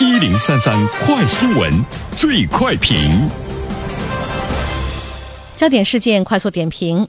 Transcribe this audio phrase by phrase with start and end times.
[0.00, 1.70] 一零三三快新闻，
[2.16, 3.28] 最快评。
[5.54, 7.06] 焦点事件快速点评。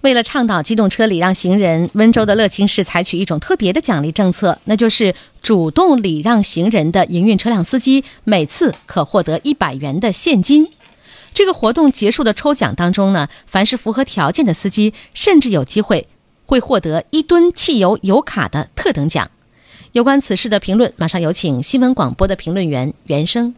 [0.00, 10.68] 为了倡导机动车礼让行人，温州的乐清市采取一种特别的奖励政策，那就是主动礼让行人的营运车辆司机每次可获得一百元的现金。
[11.34, 16.08] 这个活动结束的抽奖当中呢，凡是符合条件的司机，甚至有机会
[16.46, 19.30] 会获得一吨汽油油卡的特等奖。
[19.94, 23.54] 有关此事的评论，马上有请新闻广播的评论员袁生。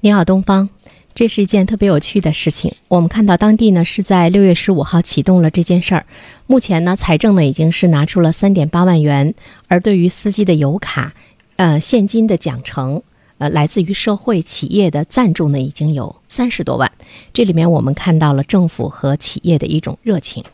[0.00, 0.68] 你好，东方。
[1.14, 2.74] 这是一件特别有趣的事情。
[2.88, 6.04] 我们看到当地呢是在六月十五号启动了这件事儿，
[6.46, 9.32] 目前呢财政呢已经是拿出了三点八万元，
[9.66, 11.14] 而对于司机的油卡，
[11.56, 13.00] 呃现金的奖惩，
[13.38, 16.92] 呃来自于社会企业的赞助呢已经有三十多万。
[17.32, 20.44] 这里面我们看到了政府和企业的一种热情。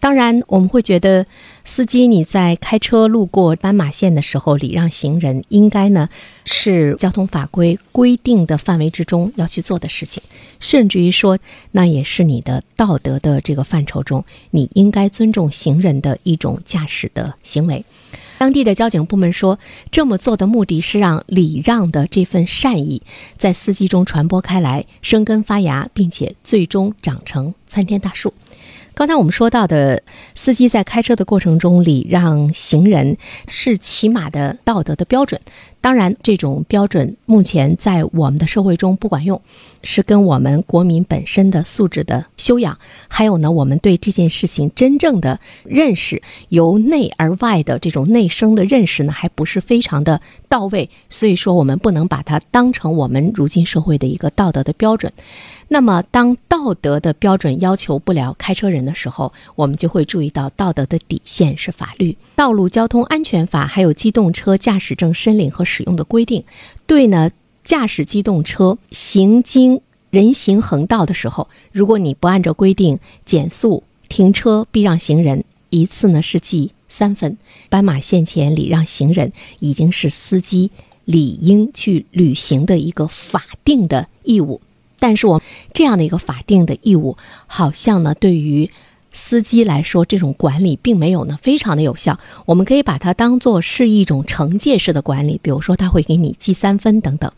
[0.00, 1.26] 当然，我们会觉得
[1.64, 6.08] 司机你在开车路过斑马线的时候礼让行人，应该呢
[6.44, 10.22] 是交通法规规定的范围之中要去做的事情，
[10.60, 11.38] 甚至于说
[11.72, 17.84] 那也是你的道德的这个范畴中，你应该尊重行人的一种驾驶的行为。
[18.36, 19.58] 当地的交警部门说，
[19.90, 23.00] 这么做的目的是让礼让的这份善意
[23.38, 28.34] 在司机中传播开来，生根发芽，并且最终长成参天大树。
[28.94, 30.00] 刚才我们说到的，
[30.36, 33.16] 司机在开车的过程中礼让行人
[33.48, 35.40] 是起码的道德的标准。
[35.80, 39.38] 当然，这种标准目前在我们的社会中不管用，
[39.82, 42.78] 是跟我们国民本身的素质的修养，
[43.08, 50.88] 还有呢，我们对这件事情真正的认识，由内而外的这种内生的认识呢，还不是非常的到位。
[51.10, 55.12] 所以说，我们不能把它当成我们如今社会的一个道德的标准。
[55.68, 65.64] 那么，当道德的标准要求不了开车人的时候，我们就会注意到道德的底线是法律、道路交通安全法，还有机动车驾驶证申领和。
[65.64, 66.44] 使用的规定，
[66.86, 67.32] 对呢，
[67.64, 77.36] 驾驶机动车行经人行横道的时候，如果你不按照规定减速、停车、避让行人，一次呢是记三分。
[77.68, 80.70] 斑马线前礼让行人已经是司机
[81.06, 84.60] 理应去履行的一个法定的义务，
[85.04, 85.42] 但是我
[85.74, 88.70] 这样的一个法定的义务，好像呢对于。
[89.16, 92.18] 司机来说，这种管理并没有呢非常的有效。
[92.46, 97.30] 我们可以把它当做是一种惩戒式的管理，比如说他会给你记三分等等。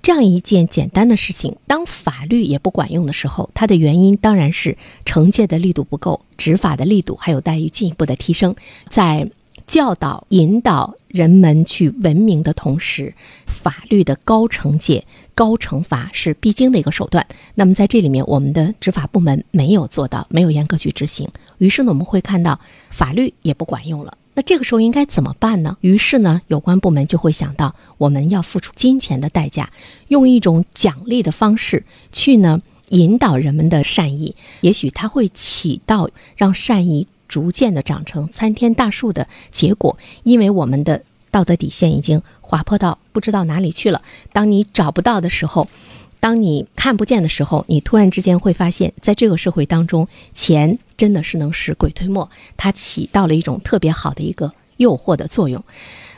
[0.00, 8.56] 这样一件简单的事情，当法律也不管用的时候，它的原因当然是惩戒的力度不够，执法的力度还有待于进一步的提升。
[8.88, 9.28] 在
[9.66, 13.12] 教导引导人们去文明的同时，
[13.44, 15.04] 法律的高惩戒。
[15.40, 17.26] 高惩罚是必经的一个手段。
[17.54, 21.26] 那么在这里面，我们的执法部门没有做到，没有严格去执行。
[21.56, 24.18] 于是呢，我们会看到法律也不管用了。
[24.34, 25.78] 那这个时候应该怎么办呢？
[25.80, 29.70] 于是呢，有关部门就会想到，我们要付出金钱的代价，
[30.08, 34.36] 用一种奖励的方式去呢引导人们的善意。
[34.60, 39.96] 也许它会起到让善意逐渐的长成参天大树的结果。
[40.22, 42.22] 因为我们的道德底线已经。
[42.40, 44.02] 划破到不知道哪里去了。
[44.32, 45.68] 当你找不到的时候，
[46.18, 55.62] 当你看不见的时候，你突然之间会发现，在这个社会当中，钱真的是能使鬼推磨，它起到了一种特别好的一个诱惑的作用。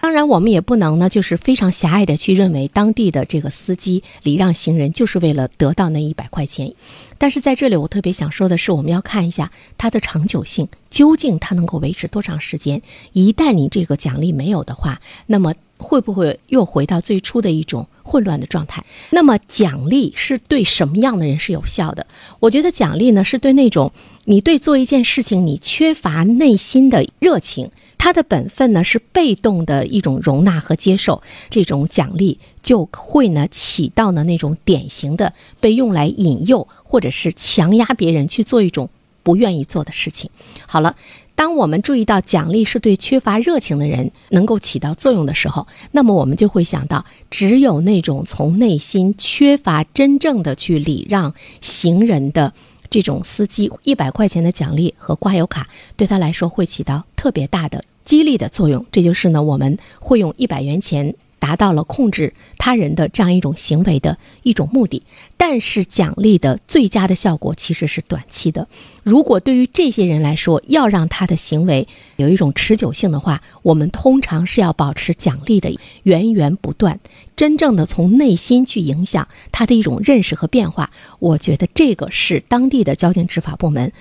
[0.01, 6.73] 当然，我们也不能呢，就是非常狭隘的去认为当地的这个司机礼让行人就是为了得到那一百块钱。
[7.19, 12.83] 但是在这里，我特别想说的是，我们要看一下它的长久性，究竟它能够维持多长时间？
[13.13, 18.85] 一旦你这个奖励没有的话，那么会不会又回到最初的一种混乱的状态？
[19.11, 22.05] 那么奖励是对什么样的人是有效的？
[22.41, 23.93] 我觉得奖励呢，是对那种
[24.25, 27.71] 你对做一件事情你缺乏内心的热情。
[27.99, 38.91] 他的本分呢是被动的一种容纳和接受，这种奖励就会呢起到呢那种典型的被用来引诱或者是强压别人去做一种
[39.23, 40.29] 不愿意做的事情。
[40.67, 40.97] 好了，
[41.37, 52.53] 当我们注意到奖励是对缺乏热情的人能够起到作用的时候，那么我们就会想到，只有那种从内心缺乏真正的去礼让行人的。
[52.93, 55.67] 这种司机一百块钱的奖励和刮油卡，
[55.97, 58.85] 对他来说会起到特别大的激励的作用。
[58.93, 61.15] 这就是呢，我们会用一百元钱。
[61.43, 65.03] 达到了控制他人的这样一种行为的一种目的，
[65.37, 68.69] 但是奖励的最佳的效果其实是短期的。
[69.03, 77.01] 如果对于这些人来说，要让他的行为有一种持久性的话，我们通常是要保持奖励的源源不断，
[77.35, 80.93] 真正的从内心去影响他的一种认识和变化。
[81.19, 83.93] 我觉得这个是当地的交警执法部门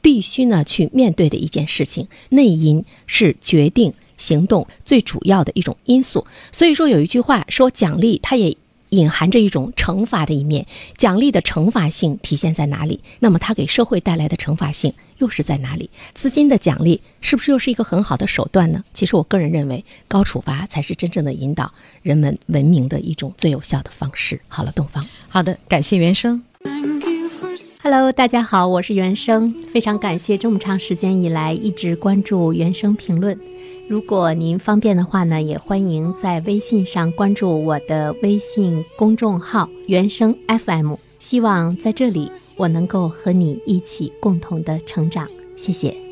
[0.00, 2.06] 必须呢去面对的一件事情。
[2.28, 3.94] 内因是决定。
[4.18, 6.26] 行动最主要的一种因素。
[6.52, 8.54] 所以说有一句话说，奖励它也。
[8.90, 10.64] 隐含着一种惩罚的一面，
[10.96, 12.98] 奖励的惩罚性体现在哪里？
[13.18, 15.90] 那么它给社会带来的惩罚性又是在哪里？
[16.14, 18.82] 资金的奖励是不是又是一个很好的手段呢？
[18.94, 21.70] 其实我个人认为，高处罚才是真正的引导
[22.00, 24.40] 人们文明的一种最有效的方式。
[24.48, 26.42] 好了，东方，好的，感谢原生。
[27.90, 33.40] Hello，大家好，我是原生，非常感谢这么长时间以来一直关注原生评论。
[33.88, 40.96] 如果您方便的话呢，也欢迎在微信上关注我的微信公众号“原生 FM”。
[41.18, 45.26] 希望在这里我能够和你一起共同的成长，
[45.56, 46.07] 谢谢。